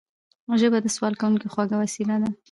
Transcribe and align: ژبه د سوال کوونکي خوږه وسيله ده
ژبه 0.59 0.77
د 0.81 0.87
سوال 0.95 1.13
کوونکي 1.21 1.47
خوږه 1.53 1.77
وسيله 1.83 2.15
ده 2.21 2.29